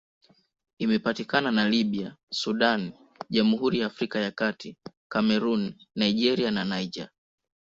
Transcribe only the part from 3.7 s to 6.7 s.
ya Afrika ya Kati, Kamerun, Nigeria na